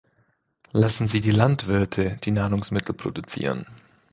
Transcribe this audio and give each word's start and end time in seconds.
Lassen 0.71 1.07
Sie 1.07 1.21
die 1.21 1.29
Landwirte 1.29 2.17
die 2.25 2.31
Nahrungsmittel 2.31 2.95
produzieren. 2.95 3.67